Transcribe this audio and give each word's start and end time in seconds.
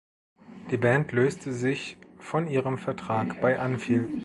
Die 0.71 0.77
Band 0.77 1.11
löste 1.11 1.53
sich 1.53 1.95
von 2.17 2.47
ihrem 2.47 2.79
Vertrag 2.79 3.39
bei 3.39 3.59
Anvil. 3.59 4.09